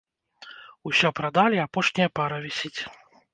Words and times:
Усё 0.91 1.11
прадалі, 1.19 1.59
апошняя 1.65 2.09
пара 2.21 2.41
вісіць. 2.47 2.81